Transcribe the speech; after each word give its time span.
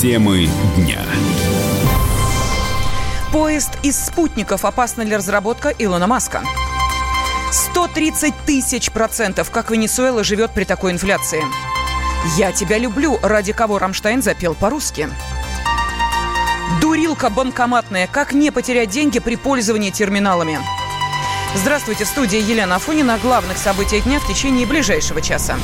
Темы 0.00 0.48
дня. 0.76 1.00
Поезд 3.32 3.72
из 3.82 3.98
спутников. 3.98 4.64
Опасна 4.64 5.02
ли 5.02 5.16
разработка 5.16 5.74
Илона 5.76 6.06
Маска? 6.06 6.44
130 7.50 8.32
тысяч 8.46 8.92
процентов, 8.92 9.50
как 9.50 9.72
Венесуэла 9.72 10.22
живет 10.22 10.52
при 10.52 10.62
такой 10.62 10.92
инфляции. 10.92 11.42
«Я 12.36 12.52
тебя 12.52 12.78
люблю», 12.78 13.18
ради 13.24 13.52
кого 13.52 13.80
Рамштайн 13.80 14.22
запел 14.22 14.54
по-русски. 14.54 15.08
Дурилка 16.80 17.28
банкоматная. 17.28 18.06
Как 18.06 18.32
не 18.32 18.52
потерять 18.52 18.90
деньги 18.90 19.18
при 19.18 19.34
пользовании 19.34 19.90
терминалами? 19.90 20.60
Здравствуйте, 21.56 22.04
в 22.04 22.08
студии 22.08 22.38
Елена 22.38 22.76
Афонина. 22.76 23.18
Главных 23.20 23.58
событиях 23.58 24.04
дня 24.04 24.20
в 24.20 24.28
течение 24.28 24.64
ближайшего 24.64 25.20
часа. 25.20 25.56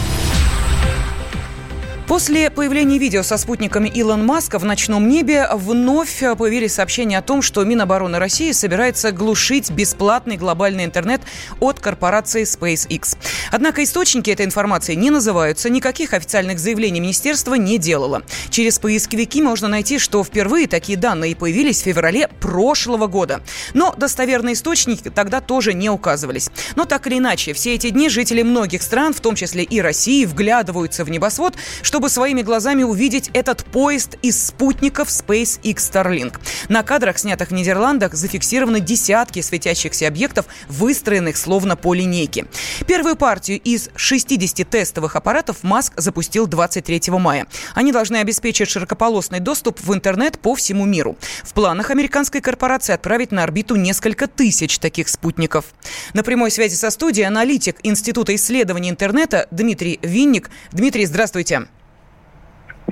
После 2.07 2.51
появления 2.51 2.99
видео 2.99 3.23
со 3.23 3.39
спутниками 3.39 3.89
Илон 3.89 4.27
Маска 4.27 4.59
в 4.59 4.65
ночном 4.65 5.09
небе 5.09 5.49
вновь 5.55 6.23
появились 6.37 6.75
сообщения 6.75 7.17
о 7.17 7.23
том, 7.23 7.41
что 7.41 7.65
Минобороны 7.65 8.19
России 8.19 8.53
собирается 8.53 9.11
глушить 9.11 9.71
бесплатный 9.71 10.37
глобальный 10.37 10.85
интернет 10.85 11.23
от 11.61 11.81
корпорации 11.81 12.43
SpaceX. 12.43 13.17
Однако 13.51 13.83
источники 13.83 14.29
этой 14.29 14.45
информации 14.45 14.95
не 14.95 15.11
называются, 15.11 15.71
никаких 15.71 16.13
официальных 16.13 16.59
заявлений 16.59 17.01
министерство 17.01 17.55
не 17.55 17.79
делало. 17.79 18.23
Через 18.51 18.79
поисковики 18.79 19.41
можно 19.41 19.69
найти, 19.69 19.99
что 19.99 20.23
впервые 20.23 20.67
такие 20.67 20.99
данные 20.99 21.35
появились 21.35 21.81
в 21.81 21.85
феврале 21.85 22.29
прошлого 22.39 23.07
года. 23.07 23.41
Но 23.73 23.95
достоверные 23.97 24.53
источники 24.53 25.09
тогда 25.09 25.41
тоже 25.41 25.73
не 25.73 25.89
указывались. 25.89 26.51
Но 26.77 26.85
так 26.85 27.07
или 27.07 27.17
иначе, 27.17 27.55
все 27.55 27.75
эти 27.75 27.89
дни 27.89 28.11
жители 28.11 28.43
многих 28.43 28.83
стран, 28.83 29.15
в 29.15 29.21
том 29.21 29.37
числе 29.37 29.63
и 29.63 29.81
России, 29.81 30.27
вглядываются 30.27 31.03
в 31.05 31.11
небосвод, 31.11 31.55
чтобы 31.95 32.09
своими 32.09 32.43
глазами 32.43 32.83
увидеть 32.83 33.31
этот 33.35 33.65
поезд 33.65 34.17
из 34.21 34.47
спутников 34.47 35.11
SpaceX 35.11 35.77
Starlink. 35.77 36.41
На 36.69 36.83
кадрах, 36.83 37.17
снятых 37.19 37.51
в 37.51 37.55
Нидерландах, 37.55 38.15
зафиксированы 38.15 38.81
десятки 38.81 39.41
светящихся 39.41 40.09
объектов, 40.09 40.47
выстроенных 40.67 41.37
словно 41.37 41.77
по 41.77 41.95
линейке. 41.95 42.47
Первую 42.89 43.15
партию 43.15 43.61
из 43.61 43.91
60 43.95 44.69
тестовых 44.69 45.15
аппаратов 45.15 45.63
Маск 45.63 45.93
запустил 45.97 46.49
23 46.49 47.13
мая. 47.13 47.47
Они 47.77 47.93
должны 47.93 48.17
обеспечить 48.17 48.69
широкополосный 48.69 49.39
доступ 49.39 49.79
в 49.81 49.95
интернет 49.95 50.41
по 50.41 50.57
всему 50.57 50.87
миру. 50.87 51.17
В 51.45 51.53
планах 51.53 51.91
американской 51.91 52.41
корпорации 52.41 52.93
отправить 52.93 53.31
на 53.31 53.45
орбиту 53.45 53.77
несколько 53.77 54.27
тысяч 54.27 54.81
таких 54.81 55.09
спутников. 55.09 55.67
На 56.13 56.25
прямой 56.25 56.51
связи 56.51 56.75
со 56.75 56.91
студией 56.91 57.29
аналитик 57.29 57.77
Института 57.85 58.35
исследований 58.35 58.91
интернета 58.91 59.47
Дмитрий 59.53 60.01
Винник. 60.03 60.51
Дмитрий, 60.73 61.07
здравствуйте. 61.07 61.69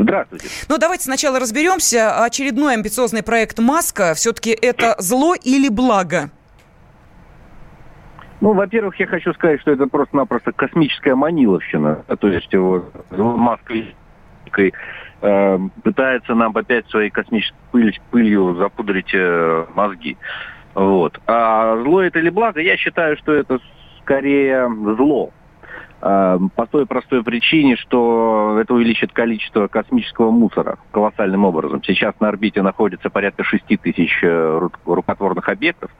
Здравствуйте. 0.02 0.48
Ну, 0.68 0.78
давайте 0.78 1.04
сначала 1.04 1.38
разберемся. 1.38 2.24
Очередной 2.24 2.74
амбициозный 2.74 3.22
проект 3.22 3.58
Маска. 3.58 4.14
Все-таки 4.14 4.50
это 4.50 4.96
зло 4.98 5.34
или 5.34 5.68
благо? 5.68 6.30
Ну, 8.40 8.52
во-первых, 8.52 8.98
я 8.98 9.06
хочу 9.06 9.32
сказать, 9.34 9.60
что 9.60 9.70
это 9.70 9.86
просто-напросто 9.86 10.50
космическая 10.50 11.14
маниловщина. 11.14 12.04
То 12.18 12.28
есть 12.28 12.52
вот 12.54 12.92
Маск 13.12 13.70
э, 13.70 15.58
пытается 15.84 16.34
нам 16.34 16.56
опять 16.56 16.88
своей 16.90 17.10
космической 17.10 17.56
пыль, 17.70 18.00
пылью 18.10 18.56
запудрить 18.56 19.14
э, 19.14 19.66
мозги. 19.74 20.16
Вот. 20.74 21.20
А 21.28 21.80
зло 21.84 22.02
это 22.02 22.18
или 22.18 22.30
благо? 22.30 22.60
Я 22.60 22.76
считаю, 22.76 23.16
что 23.18 23.32
это 23.32 23.60
скорее 24.00 24.68
зло. 24.96 25.30
Эм, 26.04 26.50
по 26.50 26.66
той 26.66 26.84
простой 26.84 27.22
причине, 27.22 27.76
что 27.76 28.58
это 28.60 28.74
увеличит 28.74 29.12
количество 29.12 29.68
космического 29.68 30.32
мусора 30.32 30.78
колоссальным 30.90 31.44
образом. 31.44 31.80
Сейчас 31.84 32.12
на 32.18 32.26
орбите 32.26 32.60
находится 32.60 33.08
порядка 33.08 33.44
6 33.44 33.64
тысяч 33.80 34.18
э, 34.20 34.68
рукотворных 34.84 35.48
объектов, 35.48 35.92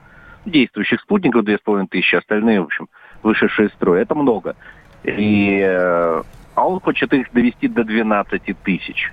действующих 0.45 0.99
спутников 0.99 1.45
2,5 1.45 1.87
тысячи, 1.89 2.15
остальные, 2.15 2.59
в 2.59 2.65
общем, 2.65 2.89
вышедшие 3.23 3.69
из 3.69 3.73
строя. 3.75 4.01
Это 4.01 4.13
много. 4.13 4.57
И, 5.05 5.61
э, 5.63 6.21
а 6.55 6.67
он 6.67 6.81
хочет 6.81 7.13
их 7.13 7.31
довести 7.31 7.69
до 7.69 7.85
12 7.85 8.57
тысяч. 8.61 9.09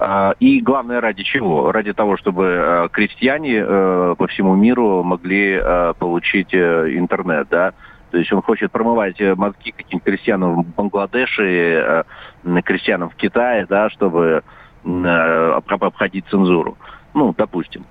Э, 0.00 0.32
и 0.40 0.62
главное 0.62 1.02
ради 1.02 1.22
чего? 1.22 1.70
Ради 1.70 1.92
того, 1.92 2.16
чтобы 2.16 2.88
крестьяне 2.92 3.62
по 3.62 4.26
всему 4.26 4.54
миру 4.54 5.02
могли 5.02 5.60
получить 5.98 6.54
интернет, 6.54 7.48
да, 7.50 7.74
то 8.10 8.18
есть 8.18 8.32
он 8.32 8.42
хочет 8.42 8.72
промывать 8.72 9.20
э, 9.20 9.34
мозги 9.34 9.72
каким-то 9.72 10.10
крестьянам 10.10 10.62
в 10.62 10.74
Бангладеше, 10.74 12.04
э, 12.44 12.62
крестьянам 12.62 13.10
в 13.10 13.14
Китае, 13.14 13.66
да, 13.68 13.90
чтобы 13.90 14.42
э, 14.84 15.60
обходить 15.66 16.26
цензуру. 16.30 16.76
Ну, 17.14 17.34
допустим. 17.36 17.84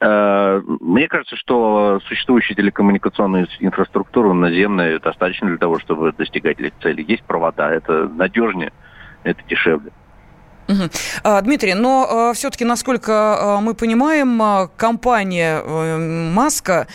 Мне 0.00 1.06
кажется, 1.06 1.36
что 1.36 2.00
существующая 2.06 2.56
телекоммуникационная 2.56 3.46
инфраструктура 3.60 4.32
наземная 4.32 4.98
достаточно 4.98 5.46
для 5.46 5.58
того, 5.58 5.78
чтобы 5.78 6.10
достигать 6.10 6.58
этих 6.58 6.76
целей. 6.80 7.04
Есть 7.06 7.22
провода, 7.22 7.70
это 7.72 8.08
надежнее, 8.08 8.72
это 9.22 9.40
дешевле. 9.48 9.92
Угу. 10.68 11.40
Дмитрий, 11.42 11.74
но 11.74 12.06
а, 12.08 12.32
все-таки, 12.34 12.64
насколько 12.64 13.12
а, 13.12 13.60
мы 13.60 13.74
понимаем, 13.74 14.40
а, 14.40 14.68
компания 14.76 15.60
э, 15.64 16.30
Маска 16.32 16.86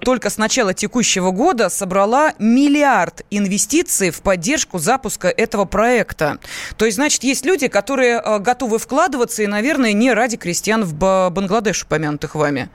только 0.00 0.30
с 0.30 0.38
начала 0.38 0.74
текущего 0.74 1.30
года 1.30 1.68
собрала 1.68 2.32
миллиард 2.38 3.22
инвестиций 3.30 4.10
в 4.10 4.22
поддержку 4.22 4.78
запуска 4.78 5.28
этого 5.28 5.64
проекта. 5.64 6.38
То 6.76 6.84
есть, 6.84 6.96
значит, 6.96 7.24
есть 7.24 7.44
люди, 7.46 7.68
которые 7.68 8.20
готовы 8.40 8.78
вкладываться 8.78 9.42
и, 9.42 9.46
наверное, 9.46 9.92
не 9.92 10.12
ради 10.12 10.36
крестьян 10.36 10.84
в 10.84 10.94
Бангладеш, 10.94 11.82
упомянутых 11.84 12.34
вами. 12.34 12.68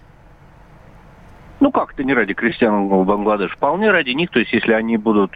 Ну 1.59 1.71
как 1.71 1.93
это 1.93 2.03
не 2.03 2.13
ради 2.13 2.33
крестьян 2.33 2.87
в 2.87 3.05
Бангладеш? 3.05 3.51
Вполне 3.51 3.91
ради 3.91 4.11
них, 4.11 4.29
то 4.31 4.39
есть 4.39 4.51
если 4.53 4.73
они 4.73 4.97
будут 4.97 5.33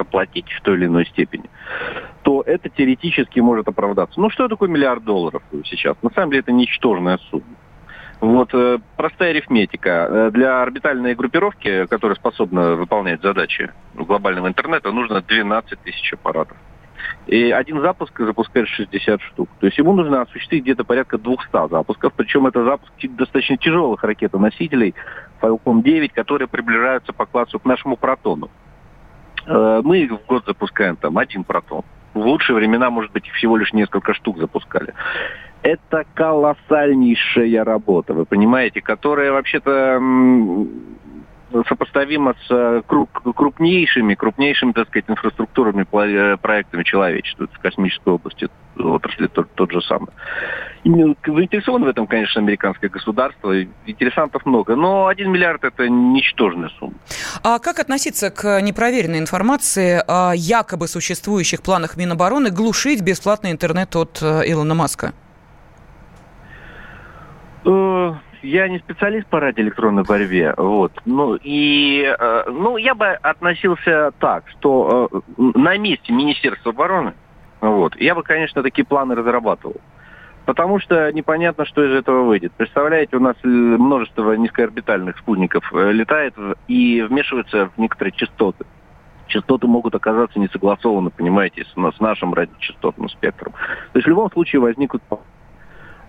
э, 0.00 0.04
платить 0.04 0.50
в 0.50 0.60
той 0.62 0.76
или 0.76 0.86
иной 0.86 1.06
степени, 1.06 1.44
то 2.22 2.42
это 2.42 2.68
теоретически 2.68 3.40
может 3.40 3.68
оправдаться. 3.68 4.20
Ну 4.20 4.30
что 4.30 4.48
такое 4.48 4.68
миллиард 4.68 5.04
долларов 5.04 5.42
сейчас? 5.64 5.96
На 6.02 6.10
самом 6.10 6.30
деле 6.30 6.40
это 6.40 6.52
ничтожная 6.52 7.18
сумма. 7.30 7.56
Вот 8.20 8.50
э, 8.52 8.78
простая 8.96 9.30
арифметика. 9.30 10.08
Э, 10.10 10.30
для 10.30 10.62
орбитальной 10.62 11.14
группировки, 11.14 11.86
которая 11.86 12.16
способна 12.16 12.76
выполнять 12.76 13.22
задачи 13.22 13.70
глобального 13.94 14.48
интернета, 14.48 14.92
нужно 14.92 15.22
12 15.22 15.80
тысяч 15.80 16.12
аппаратов. 16.12 16.56
И 17.26 17.50
один 17.50 17.80
запуск 17.80 18.18
запускает 18.18 18.68
60 18.68 19.22
штук. 19.22 19.48
То 19.60 19.66
есть 19.66 19.78
ему 19.78 19.94
нужно 19.94 20.22
осуществить 20.22 20.62
где-то 20.64 20.84
порядка 20.84 21.16
200 21.16 21.70
запусков. 21.70 22.12
Причем 22.14 22.46
это 22.46 22.62
запуск 22.64 22.92
достаточно 23.02 23.56
тяжелых 23.56 24.04
ракетоносителей 24.04 24.94
Falcon 25.40 25.82
9, 25.82 26.12
которые 26.12 26.48
приближаются 26.48 27.12
по 27.12 27.24
классу 27.24 27.58
к 27.58 27.64
нашему 27.64 27.96
протону. 27.96 28.50
Э, 29.50 29.80
мы 29.84 30.06
в 30.06 30.26
год 30.26 30.44
запускаем 30.46 30.96
там 30.96 31.18
один 31.18 31.44
протон. 31.44 31.82
В 32.14 32.20
лучшие 32.20 32.56
времена, 32.56 32.90
может 32.90 33.12
быть, 33.12 33.28
всего 33.30 33.56
лишь 33.56 33.72
несколько 33.72 34.14
штук 34.14 34.38
запускали. 34.38 34.94
Это 35.62 36.04
колоссальнейшая 36.14 37.64
работа, 37.64 38.14
вы 38.14 38.24
понимаете, 38.24 38.80
которая 38.80 39.32
вообще-то 39.32 39.98
сопоставимо 41.68 42.34
с 42.46 42.50
э, 42.50 42.82
крупнейшими, 42.86 44.14
крупнейшими, 44.14 44.72
так 44.72 44.88
сказать, 44.88 45.04
инфраструктурными 45.08 45.86
э, 45.92 46.36
проектами 46.36 46.82
человечества 46.84 47.48
в 47.52 47.58
космической 47.58 48.10
области, 48.10 48.48
отрасли 48.76 49.26
тот, 49.26 49.50
тот 49.54 49.72
же 49.72 49.80
самый. 49.82 50.08
Заинтересован 50.84 51.84
в 51.84 51.88
этом, 51.88 52.06
конечно, 52.06 52.40
американское 52.40 52.88
государство. 52.88 53.62
Интересантов 53.86 54.46
много. 54.46 54.76
Но 54.76 55.06
1 55.08 55.30
миллиард– 55.30 55.64
это 55.64 55.88
ничтожная 55.88 56.70
сумма. 56.78 56.94
А 57.42 57.58
как 57.58 57.78
относиться 57.78 58.30
к 58.30 58.60
непроверенной 58.60 59.18
информации 59.18 60.02
о 60.06 60.32
якобы 60.34 60.88
существующих 60.88 61.62
планах 61.62 61.96
Минобороны 61.96 62.50
глушить 62.50 63.02
бесплатный 63.02 63.50
интернет 63.50 63.94
от 63.96 64.20
э, 64.22 64.42
Илона 64.46 64.74
Маска? 64.74 65.12
Я 68.42 68.68
не 68.68 68.78
специалист 68.78 69.26
по 69.26 69.40
радиоэлектронной 69.40 70.04
борьбе, 70.04 70.54
вот, 70.56 70.92
ну 71.04 71.36
и, 71.36 72.02
э, 72.02 72.44
ну, 72.48 72.76
я 72.76 72.94
бы 72.94 73.06
относился 73.06 74.12
так, 74.18 74.44
что 74.48 75.08
э, 75.10 75.20
на 75.36 75.76
месте 75.76 76.12
Министерства 76.12 76.72
обороны, 76.72 77.14
вот, 77.60 77.96
я 77.96 78.14
бы, 78.14 78.22
конечно, 78.22 78.62
такие 78.62 78.84
планы 78.84 79.14
разрабатывал. 79.14 79.76
Потому 80.46 80.80
что 80.80 81.12
непонятно, 81.12 81.64
что 81.64 81.84
из 81.84 81.94
этого 81.94 82.24
выйдет. 82.24 82.52
Представляете, 82.56 83.16
у 83.16 83.20
нас 83.20 83.36
множество 83.44 84.32
низкоорбитальных 84.32 85.18
спутников 85.18 85.70
э, 85.72 85.92
летает 85.92 86.34
и 86.66 87.02
вмешиваются 87.02 87.68
в 87.68 87.78
некоторые 87.78 88.12
частоты. 88.12 88.64
Частоты 89.28 89.68
могут 89.68 89.94
оказаться 89.94 90.40
не 90.40 90.48
согласованы, 90.48 91.10
понимаете, 91.10 91.64
с, 91.64 91.96
с 91.96 92.00
нашим 92.00 92.34
радиочастотным 92.34 93.08
спектром. 93.10 93.52
То 93.52 93.98
есть 93.98 94.06
в 94.06 94.10
любом 94.10 94.30
случае 94.32 94.60
возникнут... 94.60 95.02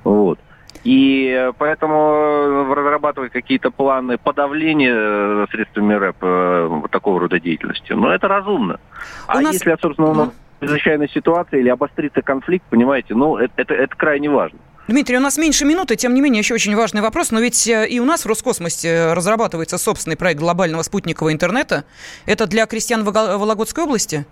Вот. 0.04 0.40
И 0.84 1.52
поэтому 1.60 1.96
э, 1.96 2.74
разрабатывать 2.74 3.32
какие-то 3.32 3.70
планы 3.70 4.18
подавления 4.18 4.94
э, 4.96 5.46
средствами 5.52 5.94
РЭП 5.94 6.18
э, 6.22 6.82
такого 6.90 7.20
рода 7.20 7.40
деятельности, 7.40 7.94
ну, 7.94 8.08
это 8.10 8.28
разумно. 8.28 8.80
У 9.28 9.32
а 9.32 9.42
нас... 9.42 9.54
если, 9.54 9.78
собственно, 9.80 10.14
ну... 10.14 10.32
чрезвычайная 10.60 11.08
ситуация 11.08 11.60
или 11.60 11.70
обострится 11.70 12.24
конфликт, 12.24 12.66
понимаете, 12.70 13.14
ну, 13.14 13.38
это, 13.38 13.54
это, 13.58 13.76
это 13.76 13.96
крайне 13.96 14.30
важно. 14.30 14.58
Дмитрий, 14.88 15.18
у 15.18 15.22
нас 15.22 15.38
меньше 15.38 15.66
минуты, 15.66 15.96
тем 15.96 16.16
не 16.16 16.22
менее, 16.22 16.40
еще 16.40 16.56
очень 16.56 16.76
важный 16.76 17.02
вопрос. 17.02 17.30
Но 17.30 17.40
ведь 17.40 17.68
э, 17.68 17.88
и 17.88 18.00
у 18.00 18.06
нас 18.06 18.26
в 18.26 18.28
Роскосмосе 18.28 19.14
разрабатывается 19.14 19.78
собственный 19.78 20.18
проект 20.18 20.40
глобального 20.40 20.82
спутникового 20.82 21.32
интернета. 21.32 21.86
Это 22.26 22.48
для 22.48 22.66
крестьян 22.66 23.04
Вологодской 23.04 23.84
области? 23.84 24.26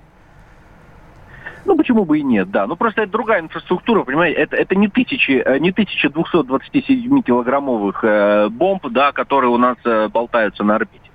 Ну, 1.65 1.75
почему 1.75 2.05
бы 2.05 2.19
и 2.19 2.23
нет, 2.23 2.51
да. 2.51 2.67
Ну, 2.67 2.75
просто 2.75 3.03
это 3.03 3.11
другая 3.11 3.41
инфраструктура, 3.41 4.03
понимаете, 4.03 4.39
это, 4.39 4.55
это 4.55 4.75
не, 4.75 4.87
тысячи, 4.87 5.31
э, 5.31 5.59
не 5.59 5.71
1227 5.71 7.21
килограммовых 7.21 8.03
э, 8.03 8.49
бомб, 8.49 8.87
да, 8.89 9.11
которые 9.11 9.51
у 9.51 9.57
нас 9.57 9.77
э, 9.85 10.07
болтаются 10.07 10.63
на 10.63 10.75
орбите. 10.75 11.09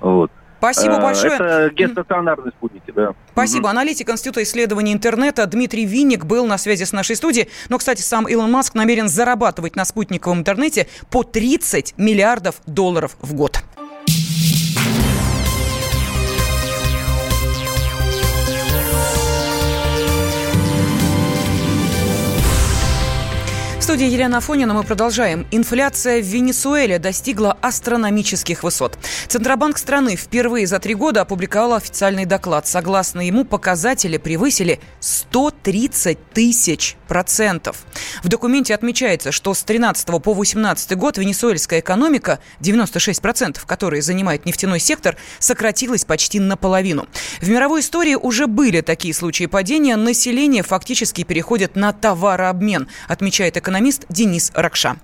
Вот. 0.00 0.30
Спасибо 0.62 0.94
э, 0.94 1.02
большое. 1.02 1.34
Это 1.34 1.70
геостационарные 1.74 2.52
спутники, 2.52 2.92
да. 2.94 3.14
Спасибо. 3.32 3.66
Угу. 3.66 3.70
Аналитик 3.70 4.08
Института 4.10 4.44
исследований 4.44 4.92
интернета 4.92 5.44
Дмитрий 5.46 5.84
Винник 5.86 6.24
был 6.24 6.46
на 6.46 6.56
связи 6.56 6.84
с 6.84 6.92
нашей 6.92 7.16
студией. 7.16 7.48
Но, 7.68 7.78
кстати, 7.78 8.00
сам 8.00 8.28
Илон 8.28 8.52
Маск 8.52 8.74
намерен 8.74 9.08
зарабатывать 9.08 9.74
на 9.74 9.84
спутниковом 9.84 10.38
интернете 10.38 10.86
по 11.10 11.24
30 11.24 11.94
миллиардов 11.96 12.60
долларов 12.66 13.16
в 13.20 13.34
год. 13.34 13.60
В 23.82 23.84
студии 23.84 24.06
Елена 24.06 24.38
Афонина 24.38 24.74
мы 24.74 24.84
продолжаем. 24.84 25.44
Инфляция 25.50 26.22
в 26.22 26.24
Венесуэле 26.24 27.00
достигла 27.00 27.58
астрономических 27.60 28.62
высот. 28.62 28.96
Центробанк 29.26 29.76
страны 29.76 30.14
впервые 30.14 30.68
за 30.68 30.78
три 30.78 30.94
года 30.94 31.22
опубликовал 31.22 31.74
официальный 31.74 32.24
доклад. 32.24 32.68
Согласно 32.68 33.26
ему, 33.26 33.44
показатели 33.44 34.18
превысили 34.18 34.78
130 35.00 36.30
тысяч 36.32 36.96
процентов. 37.08 37.84
В 38.22 38.28
документе 38.28 38.72
отмечается, 38.72 39.32
что 39.32 39.52
с 39.52 39.64
13 39.64 40.22
по 40.22 40.32
18 40.32 40.96
год 40.96 41.18
венесуэльская 41.18 41.80
экономика, 41.80 42.38
96 42.60 43.20
процентов, 43.20 43.66
которые 43.66 44.00
занимает 44.00 44.46
нефтяной 44.46 44.78
сектор, 44.78 45.16
сократилась 45.40 46.04
почти 46.04 46.38
наполовину. 46.38 47.08
В 47.40 47.48
мировой 47.48 47.80
истории 47.80 48.14
уже 48.14 48.46
были 48.46 48.80
такие 48.80 49.12
случаи 49.12 49.46
падения. 49.46 49.96
Население 49.96 50.62
фактически 50.62 51.24
переходит 51.24 51.74
на 51.74 51.92
товарообмен, 51.92 52.86
отмечает 53.08 53.56
экономист 53.56 53.71
экономист 53.72 54.04
Денис 54.10 54.52
Ракша 54.54 54.96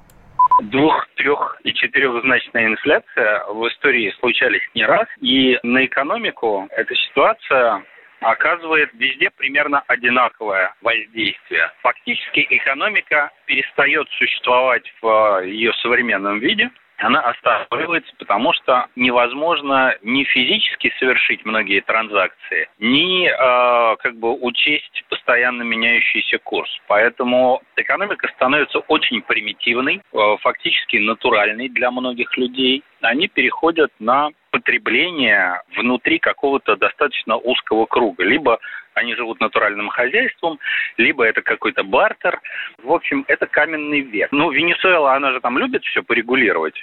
двух, 0.60 1.06
трех 1.14 1.56
и 1.64 1.72
четырехзначная 1.72 2.66
инфляция 2.66 3.44
в 3.46 3.66
истории 3.68 4.12
случались 4.18 4.62
не 4.74 4.84
раз. 4.84 5.06
И 5.20 5.56
на 5.62 5.86
экономику 5.86 6.68
эта 6.72 6.94
ситуация 6.96 7.84
оказывает 8.20 8.90
везде 8.94 9.30
примерно 9.30 9.82
одинаковое 9.86 10.74
воздействие. 10.82 11.70
Фактически 11.82 12.44
экономика 12.50 13.30
перестает 13.46 14.08
существовать 14.18 14.82
в 15.00 15.44
ее 15.44 15.72
современном 15.80 16.40
виде, 16.40 16.70
она 16.98 17.20
останавливается, 17.20 18.12
потому 18.18 18.52
что 18.52 18.86
невозможно 18.96 19.96
ни 20.02 20.24
физически 20.24 20.92
совершить 20.98 21.44
многие 21.44 21.80
транзакции, 21.80 22.68
ни 22.78 23.26
э, 23.26 23.96
как 23.98 24.16
бы 24.16 24.32
учесть 24.34 25.04
постоянно 25.08 25.62
меняющийся 25.62 26.38
курс. 26.38 26.70
Поэтому 26.88 27.62
экономика 27.76 28.28
становится 28.34 28.80
очень 28.80 29.22
примитивной, 29.22 30.00
э, 30.00 30.36
фактически 30.40 30.96
натуральной 30.96 31.68
для 31.68 31.90
многих 31.90 32.36
людей. 32.36 32.82
Они 33.00 33.28
переходят 33.28 33.92
на 34.00 34.30
потребление 34.68 35.62
внутри 35.76 36.18
какого-то 36.18 36.76
достаточно 36.76 37.36
узкого 37.36 37.86
круга. 37.86 38.22
Либо 38.22 38.58
они 38.92 39.14
живут 39.14 39.40
натуральным 39.40 39.88
хозяйством, 39.88 40.58
либо 40.98 41.24
это 41.24 41.40
какой-то 41.40 41.84
бартер. 41.84 42.38
В 42.82 42.92
общем, 42.92 43.24
это 43.28 43.46
каменный 43.46 44.00
век. 44.00 44.30
Ну, 44.30 44.50
Венесуэла, 44.50 45.14
она 45.14 45.32
же 45.32 45.40
там 45.40 45.56
любит 45.56 45.82
все 45.84 46.02
порегулировать. 46.02 46.74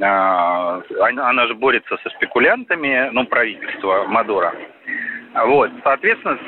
А, 0.00 0.82
она 1.00 1.46
же 1.46 1.54
борется 1.54 1.96
со 2.02 2.10
спекулянтами, 2.10 3.10
ну, 3.12 3.24
правительство 3.24 4.04
Мадура. 4.08 4.52
Вот, 5.46 5.70
соответственно, 5.84 6.38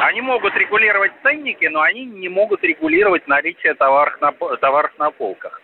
они 0.00 0.22
могут 0.22 0.56
регулировать 0.56 1.12
ценники, 1.22 1.66
но 1.66 1.82
они 1.82 2.04
не 2.04 2.28
могут 2.28 2.64
регулировать 2.64 3.28
наличие 3.28 3.74
товаров 3.74 4.20
на, 4.20 4.32
товаров 4.32 4.90
на 4.98 5.10
полках. 5.12 5.60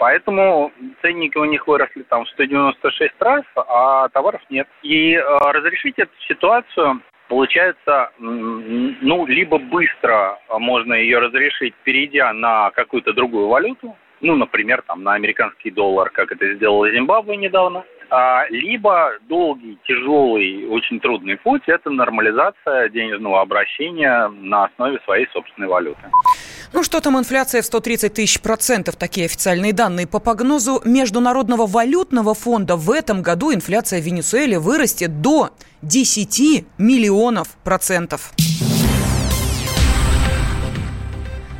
Поэтому 0.00 0.72
ценники 1.02 1.36
у 1.36 1.44
них 1.44 1.66
выросли 1.68 2.04
там 2.04 2.24
в 2.24 2.28
196 2.30 3.12
раз, 3.20 3.44
а 3.54 4.08
товаров 4.08 4.40
нет. 4.48 4.66
И 4.82 5.12
э, 5.12 5.22
разрешить 5.22 5.98
эту 5.98 6.12
ситуацию 6.26 7.02
получается, 7.28 8.10
ну, 8.18 9.26
либо 9.26 9.58
быстро 9.58 10.38
можно 10.58 10.94
ее 10.94 11.18
разрешить, 11.18 11.74
перейдя 11.84 12.32
на 12.32 12.70
какую-то 12.70 13.12
другую 13.12 13.48
валюту, 13.48 13.94
ну, 14.22 14.36
например, 14.36 14.82
там, 14.86 15.02
на 15.02 15.12
американский 15.12 15.70
доллар, 15.70 16.08
как 16.08 16.32
это 16.32 16.54
сделала 16.54 16.90
Зимбабве 16.90 17.36
недавно, 17.36 17.84
а, 18.08 18.46
либо 18.48 19.12
долгий, 19.28 19.78
тяжелый, 19.84 20.66
очень 20.66 20.98
трудный 20.98 21.36
путь– 21.36 21.62
это 21.66 21.90
нормализация 21.90 22.88
денежного 22.88 23.42
обращения 23.42 24.28
на 24.28 24.64
основе 24.64 24.98
своей 25.04 25.28
собственной 25.28 25.68
валюты. 25.68 26.02
Ну 26.72 26.84
что 26.84 27.00
там 27.00 27.18
инфляция 27.18 27.62
в 27.62 27.66
130 27.66 28.14
тысяч 28.14 28.40
процентов, 28.40 28.94
такие 28.94 29.26
официальные 29.26 29.72
данные. 29.72 30.06
По 30.06 30.20
прогнозу 30.20 30.80
Международного 30.84 31.66
валютного 31.66 32.34
фонда 32.34 32.76
в 32.76 32.90
этом 32.92 33.22
году 33.22 33.52
инфляция 33.52 34.00
в 34.00 34.04
Венесуэле 34.04 34.58
вырастет 34.58 35.20
до 35.20 35.50
10 35.82 36.64
миллионов 36.78 37.48
процентов. 37.64 38.32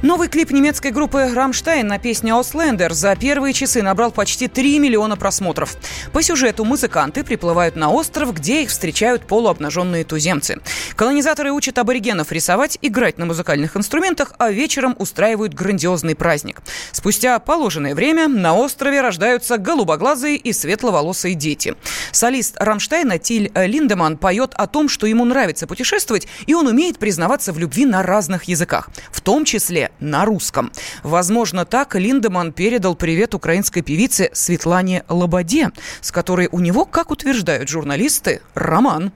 Новый 0.03 0.29
клип 0.29 0.51
немецкой 0.51 0.93
группы 0.93 1.31
«Рамштайн» 1.35 1.87
на 1.87 1.99
песню 1.99 2.33
«Ausländer» 2.37 2.95
за 2.95 3.15
первые 3.17 3.53
часы 3.53 3.83
набрал 3.83 4.11
почти 4.11 4.49
3 4.49 4.79
миллиона 4.79 5.15
просмотров. 5.15 5.77
По 6.15 6.23
сюжету 6.23 6.65
музыканты 6.65 7.23
приплывают 7.23 7.77
на 7.77 7.91
остров, 7.91 8.33
где 8.33 8.63
их 8.63 8.71
встречают 8.71 9.27
полуобнаженные 9.27 10.05
туземцы. 10.05 10.59
Колонизаторы 10.97 11.53
учат 11.53 11.77
аборигенов 11.77 12.33
рисовать, 12.33 12.79
играть 12.81 13.19
на 13.19 13.27
музыкальных 13.27 13.77
инструментах, 13.77 14.33
а 14.39 14.51
вечером 14.51 14.97
устраивают 14.99 15.53
грандиозный 15.53 16.15
праздник. 16.15 16.63
Спустя 16.93 17.39
положенное 17.39 17.95
время 17.95 18.27
на 18.27 18.57
острове 18.57 19.03
рождаются 19.03 19.59
голубоглазые 19.59 20.37
и 20.37 20.55
светловолосые 20.55 21.35
дети. 21.35 21.77
Солист 22.11 22.57
«Рамштайна» 22.59 23.19
Тиль 23.19 23.53
Линдеман 23.55 24.17
поет 24.17 24.55
о 24.55 24.67
том, 24.67 24.89
что 24.89 25.07
ему 25.07 25.27
нравится 25.27 25.67
путешествовать, 25.67 26.27
и 26.47 26.55
он 26.55 26.69
умеет 26.69 26.99
признаваться 26.99 27.53
в 27.53 27.59
любви 27.59 27.85
на 27.85 28.03
разных 28.03 28.45
языках, 28.45 28.89
в 29.13 29.21
том 29.21 29.45
числе 29.45 29.90
на 29.99 30.25
русском. 30.25 30.71
Возможно, 31.03 31.65
так 31.65 31.95
Линдеман 31.95 32.53
передал 32.53 32.95
привет 32.95 33.35
украинской 33.35 33.83
певице 33.83 34.31
Светлане 34.33 35.05
Лободе, 35.09 35.71
с 36.01 36.13
которой 36.13 36.49
у 36.53 36.61
него, 36.61 36.85
как 36.85 37.11
утверждают 37.11 37.69
журналисты, 37.69 38.43
роман. 38.55 39.13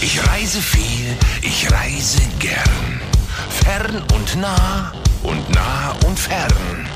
Ich 0.00 0.20
reise 0.28 0.60
viel, 0.60 1.16
ich 1.40 1.70
reise 1.72 2.20
gern, 2.38 3.00
fern 3.48 4.02
und 4.14 4.36
nah 4.36 4.92
und 5.22 5.48
nah 5.54 5.96
und 6.06 6.18
fern. 6.18 6.86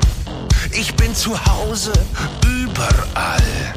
Ich 0.71 0.93
bin 0.95 1.15
zu 1.15 1.33
Hause 1.43 1.91
überall, 2.45 3.73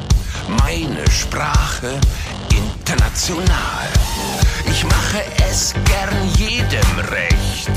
meine 0.47 1.09
Sprache 1.09 1.99
international. 2.51 3.87
Mache 5.13 5.25
es 5.47 5.75
gern 5.85 6.27
jedem 6.37 6.99
recht. 7.11 7.69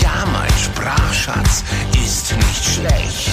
Ja, 0.00 0.24
mein 0.32 0.50
Sprachschatz 0.58 1.62
ist 1.92 2.34
nicht 2.34 2.64
schlecht. 2.64 3.30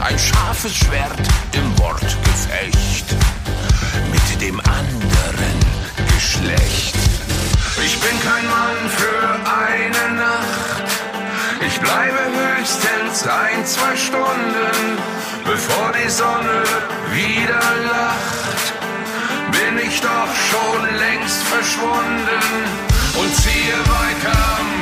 Ein 0.00 0.18
scharfes 0.18 0.74
Schwert 0.74 1.20
im 1.52 1.78
Wortgefecht 1.78 3.04
mit 4.10 4.40
dem 4.40 4.58
anderen 4.60 5.58
Geschlecht. 6.14 6.94
Ich 7.84 8.00
bin 8.00 8.18
kein 8.22 8.46
Mann 8.46 8.80
für 8.96 9.20
eine 9.44 10.14
Nacht. 10.16 10.88
Ich 11.66 11.78
bleibe 11.80 12.20
höchstens 12.40 13.26
ein, 13.26 13.66
zwei 13.66 13.96
Stunden, 13.96 14.96
bevor 15.44 15.92
die 15.92 16.08
Sonne 16.08 16.64
wieder 17.12 17.60
lacht 17.84 18.57
ich 19.88 20.00
doch 20.00 20.34
schon 20.50 20.98
längst 20.98 21.42
verschwunden 21.44 22.42
und 23.20 23.34
ziehe 23.34 23.78
weiter 23.88 24.77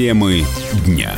Темы 0.00 0.46
дня. 0.86 1.12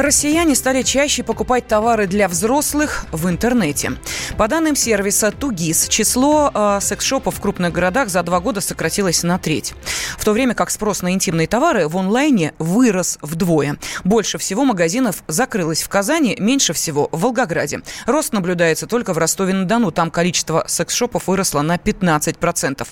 Россияне 0.00 0.54
стали 0.54 0.82
чаще 0.82 1.24
покупать 1.24 1.66
товары 1.66 2.06
для 2.06 2.28
взрослых 2.28 3.06
в 3.10 3.28
интернете. 3.28 3.94
По 4.36 4.46
данным 4.46 4.76
сервиса 4.76 5.32
Тугис, 5.32 5.88
число 5.88 6.52
э, 6.54 6.78
секс-шопов 6.80 7.34
в 7.34 7.40
крупных 7.40 7.72
городах 7.72 8.08
за 8.08 8.22
два 8.22 8.38
года 8.38 8.60
сократилось 8.60 9.24
на 9.24 9.40
треть. 9.40 9.74
В 10.16 10.24
то 10.24 10.30
время 10.30 10.54
как 10.54 10.70
спрос 10.70 11.02
на 11.02 11.12
интимные 11.14 11.48
товары 11.48 11.88
в 11.88 11.96
онлайне 11.96 12.54
вырос 12.60 13.18
вдвое. 13.22 13.76
Больше 14.04 14.38
всего 14.38 14.64
магазинов 14.64 15.24
закрылось 15.26 15.82
в 15.82 15.88
Казани, 15.88 16.36
меньше 16.38 16.74
всего 16.74 17.08
в 17.10 17.22
Волгограде. 17.22 17.80
Рост 18.06 18.32
наблюдается 18.32 18.86
только 18.86 19.12
в 19.12 19.18
Ростове-на-Дону. 19.18 19.90
Там 19.90 20.12
количество 20.12 20.62
секс-шопов 20.68 21.26
выросло 21.26 21.62
на 21.62 21.74
15%. 21.74 22.86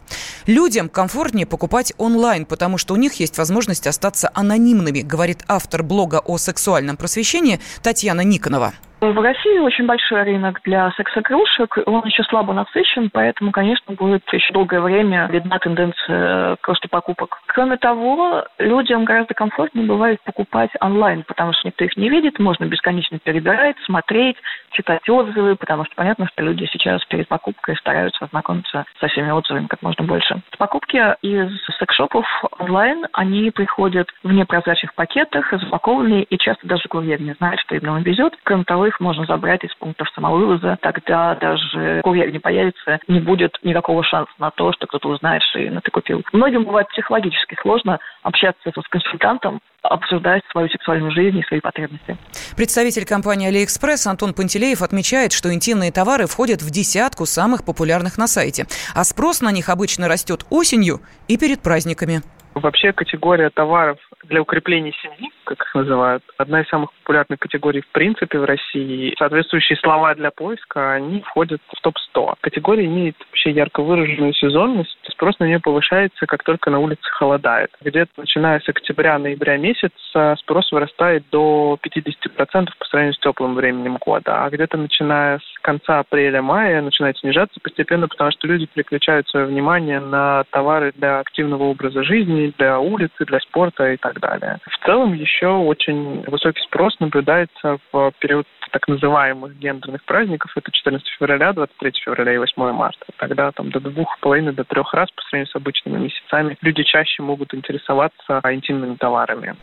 Людям 0.47 0.89
комфортнее 0.89 1.47
покупать 1.47 1.93
онлайн, 1.99 2.47
потому 2.47 2.79
что 2.79 2.95
у 2.95 2.97
них 2.97 3.15
есть 3.21 3.39
возможность 3.39 3.87
остаться 3.87 4.29
анонимными, 4.35 5.03
говорит 5.03 5.45
автор 5.47 5.85
блога 5.85 6.21
о 6.25 6.37
сексуальном 6.37 6.96
просвещения 6.97 7.59
Татьяна 7.83 8.23
Никонова. 8.23 8.73
В 9.01 9.21
России 9.21 9.59
очень 9.59 9.87
большой 9.87 10.23
рынок 10.23 10.61
для 10.65 10.91
секс-игрушек, 10.93 11.79
он 11.85 12.07
еще 12.07 12.23
слабо 12.25 12.55
насыщен, 12.55 13.11
поэтому, 13.13 13.53
конечно, 13.53 13.95
будет 13.95 14.23
еще 14.33 14.55
долгое 14.55 14.81
время 14.81 15.29
видна 15.31 15.59
тенденция 15.59 16.57
к 16.57 16.67
росту 16.67 16.89
покупок. 16.89 17.39
Кроме 17.57 17.79
того, 17.79 18.45
людям 18.59 19.07
гораздо 19.07 19.33
комфортнее 19.33 19.87
бывает 19.87 20.21
покупать 20.25 20.69
онлайн, 20.79 21.25
потому 21.27 21.55
что 21.55 21.67
никто 21.67 21.87
их 21.87 21.97
не 21.97 22.11
видит, 22.11 22.39
можно 22.39 22.67
бесконечно 22.67 23.19
перебирать, 23.19 23.77
смотреть, 23.87 24.37
читать 24.73 25.09
отзывы, 25.09 25.57
потому 25.57 25.87
что 25.87 25.95
понятно, 25.95 26.29
что 26.29 26.43
люди 26.43 26.69
сейчас 26.71 27.03
перед 27.07 27.27
покупкой 27.29 27.75
стараются 27.77 28.27
ознакомиться 28.27 28.85
со 29.01 29.09
всеми 29.09 29.31
отзывами 29.31 29.69
как 29.69 29.81
можно 29.81 30.05
больше. 30.05 30.43
Покупки 30.59 31.03
из 31.23 31.51
секс-шопов 31.79 32.27
онлайн, 32.59 33.07
они 33.15 33.51
приходят 33.51 34.11
в 34.23 34.31
непрозрачных 34.31 34.93
пакетах, 34.95 35.51
запакованные, 35.51 36.25
и 36.25 36.37
часто 36.37 36.67
даже 36.67 36.89
курьер 36.89 37.23
не 37.23 37.33
знает, 37.33 37.59
что 37.61 37.75
им 37.75 38.03
везет. 38.03 38.35
Кроме 38.43 38.65
того, 38.65 38.87
их 38.87 39.01
можно 39.01 39.25
забрать 39.25 39.65
из 39.65 39.75
пунктов 39.77 40.11
самовывоза. 40.11 40.77
Тогда 40.83 41.35
даже 41.37 42.03
курьер 42.03 42.31
не 42.31 42.39
появится, 42.39 42.99
не 43.09 43.21
будет 43.21 43.57
никакого 43.63 44.05
шанса 44.05 44.33
на 44.39 44.51
то, 44.51 44.73
что 44.73 44.87
кто-то 44.87 45.09
узнает, 45.09 45.43
что 45.45 45.59
именно 45.59 45.81
ты 45.81 45.91
купил. 45.91 46.23
Многим 46.35 46.65
бывает 46.65 46.89
психологически 46.89 47.46
сложно 47.63 47.99
общаться 48.23 48.71
с 48.71 48.89
консультантом, 48.89 49.61
обсуждать 49.83 50.43
свою 50.51 50.69
сексуальную 50.69 51.13
жизнь 51.13 51.39
и 51.39 51.43
свои 51.45 51.61
потребности. 51.61 52.17
Представитель 52.57 53.05
компании 53.05 53.51
AliExpress 53.51 54.09
Антон 54.09 54.35
Пантелеев 54.35 54.83
отмечает, 54.83 55.33
что 55.33 55.53
интимные 55.53 55.93
товары 55.93 56.27
входят 56.27 56.63
в 56.63 56.71
десятку 56.71 57.27
самых 57.27 57.65
популярных 57.65 58.19
на 58.19 58.27
сайте, 58.27 58.67
а 58.95 59.05
спрос 59.05 59.41
на 59.41 59.53
них 59.53 59.69
обычно 59.69 60.09
растет 60.09 60.45
осенью 60.51 61.01
и 61.29 61.37
перед 61.37 61.61
праздниками. 61.61 62.23
Вообще 62.57 62.95
категория 62.95 63.51
товаров 63.51 63.99
для 64.25 64.41
укрепления 64.41 64.93
семьи, 65.03 65.31
как 65.45 65.61
их 65.61 65.75
называют, 65.75 66.23
одна 66.39 66.63
из 66.63 66.69
самых 66.69 66.91
популярных 66.95 67.39
категорий 67.39 67.83
в 67.83 67.89
принципе 67.89 68.39
в 68.39 68.45
России. 68.45 69.15
Соответствующие 69.19 69.77
слова 69.77 70.15
для 70.15 70.31
поиска, 70.31 70.95
они 70.95 71.21
входят 71.21 71.61
в 71.69 71.81
топ-100. 71.83 72.37
Категория 72.41 72.87
имеет 72.87 73.15
вообще 73.27 73.51
ярко 73.51 73.83
выраженную 73.83 74.33
сезонность. 74.33 74.97
Спрос 75.11 75.39
на 75.39 75.45
нее 75.45 75.61
повышается, 75.61 76.25
как 76.25 76.45
только 76.45 76.71
на 76.71 76.79
улице 76.79 77.03
холодает. 77.11 77.71
Где-то 77.83 78.13
начиная 78.17 78.59
с 78.61 78.69
октября-ноября 78.69 79.59
месяца 79.59 80.35
спрос 80.39 80.73
вырастает 80.73 81.25
до 81.31 81.79
50% 81.85 82.71
по 82.79 82.85
сравнению 82.87 83.15
с 83.15 83.19
теплым 83.19 83.55
временем 83.55 83.99
года. 83.99 84.45
А 84.45 84.51
где-то 84.51 84.79
начиная 84.79 85.41
с 85.41 85.59
конца 85.61 85.99
апреля-мая 85.99 86.81
начинает 86.81 87.19
снижаться 87.19 87.61
постепенно, 87.61 88.09
потому 88.09 88.31
что 88.31 88.49
люди 88.49 88.65
переключают 88.65 89.29
свое 89.29 89.45
внимание 89.45 90.01
на 90.01 90.45
товары 90.51 90.93
для 90.97 91.21
активного 91.21 91.65
образа 91.65 92.03
жизни, 92.03 92.46
для 92.59 92.79
улицы, 92.79 93.25
для 93.25 93.41
спорта 93.41 93.93
и 93.93 93.97
так 93.97 94.21
далее. 94.21 94.59
В 94.65 94.87
целом 94.87 95.15
еще 95.15 95.49
очень 95.49 96.23
высокий 96.27 96.63
спрос 96.63 96.99
наблюдается 97.01 97.79
в 97.93 98.13
период 98.19 98.47
так 98.73 98.89
называемых 98.89 99.57
гендерных 99.59 100.05
праздников. 100.05 100.53
Это 100.57 100.71
14 100.71 101.07
февраля, 101.19 101.53
23 101.53 101.93
февраля 102.05 102.35
и 102.35 102.39
8 102.39 102.73
марта. 102.73 103.07
Тогда 103.17 103.53
там 103.53 103.71
до 103.71 103.81
двух 103.81 104.19
половины, 104.21 104.53
до 104.53 104.65
трех 104.65 104.93
раз 104.93 105.11
по 105.13 105.23
сравнению 105.23 105.51
с 105.51 105.57
обычными 105.57 105.99
месяцами 105.99 106.57
люди 106.61 106.83
чаще 106.83 107.23
могут 107.23 107.55
интересоваться 107.55 108.41
интимными 108.45 108.97
товарами. 108.97 109.57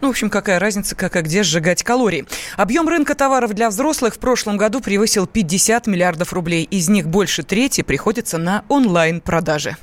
Ну, 0.00 0.08
в 0.08 0.10
общем, 0.10 0.30
какая 0.30 0.58
разница, 0.58 0.96
как 0.96 1.16
и 1.16 1.20
где 1.22 1.42
сжигать 1.42 1.82
калории. 1.82 2.24
Объем 2.56 2.88
рынка 2.88 3.14
товаров 3.14 3.54
для 3.54 3.68
взрослых 3.68 4.14
в 4.14 4.20
прошлом 4.20 4.56
году 4.56 4.80
превысил 4.80 5.26
50 5.26 5.86
миллиардов 5.86 6.32
рублей. 6.32 6.64
Из 6.64 6.88
них 6.88 7.06
больше 7.06 7.42
трети 7.42 7.82
приходится 7.82 8.38
на 8.38 8.64
онлайн-продажи. 8.68 9.76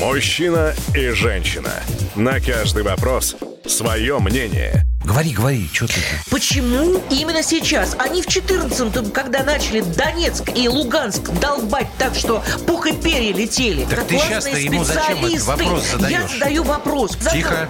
Мужчина 0.00 0.74
и 0.94 1.10
женщина. 1.10 1.72
На 2.16 2.40
каждый 2.40 2.82
вопрос 2.82 3.36
свое 3.64 4.18
мнение. 4.18 4.82
Говори, 5.04 5.32
говори, 5.32 5.68
что 5.72 5.86
ты? 5.86 5.94
Почему 6.30 7.00
именно 7.10 7.42
сейчас? 7.42 7.94
Они 7.98 8.20
в 8.20 8.26
14-м, 8.26 9.10
когда 9.12 9.44
начали 9.44 9.82
Донецк 9.82 10.50
и 10.56 10.68
Луганск 10.68 11.30
долбать 11.40 11.88
так, 11.98 12.14
что 12.14 12.42
пух 12.66 12.86
и 12.86 12.92
перья 12.92 13.32
летели. 13.32 13.84
Так 13.84 14.06
ты 14.06 14.18
сейчас-то 14.18 14.56
ему 14.58 14.82
зачем 14.82 15.24
этот 15.24 15.42
вопрос 15.42 15.90
задаешь? 15.92 16.12
Я 16.12 16.28
задаю 16.28 16.64
вопрос. 16.64 17.16
Тихо. 17.30 17.68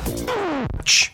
Чш. 0.85 1.13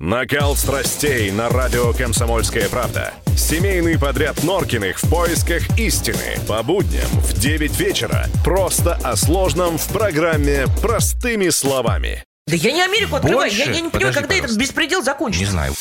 Накал 0.00 0.56
страстей 0.56 1.30
на 1.30 1.50
радио 1.50 1.92
«Комсомольская 1.92 2.70
правда». 2.70 3.12
Семейный 3.36 3.98
подряд 3.98 4.42
Норкиных 4.42 4.98
в 4.98 5.10
поисках 5.10 5.78
истины. 5.78 6.38
По 6.48 6.62
будням 6.62 7.06
в 7.10 7.38
9 7.38 7.78
вечера. 7.78 8.24
Просто 8.42 8.94
о 9.04 9.14
сложном 9.14 9.76
в 9.76 9.86
программе 9.88 10.64
«Простыми 10.80 11.50
словами». 11.50 12.24
Да 12.46 12.56
я 12.56 12.72
не 12.72 12.80
Америку 12.80 13.16
открываю. 13.16 13.50
Больше? 13.50 13.58
Я, 13.58 13.64
я 13.72 13.80
не 13.82 13.90
понимаю, 13.90 13.92
Подожди, 13.92 14.14
когда 14.14 14.28
пожалуйста. 14.28 14.46
этот 14.46 14.56
беспредел 14.56 15.02
закончится. 15.02 15.44
Не 15.44 15.50
знаю. 15.50 15.74